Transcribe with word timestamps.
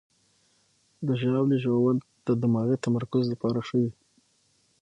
د 1.07 1.09
ژاولې 1.21 1.57
ژوول 1.63 1.97
د 2.27 2.29
دماغي 2.41 2.77
تمرکز 2.85 3.23
لپاره 3.33 3.59
ښه 3.67 3.77
وي. 3.81 3.91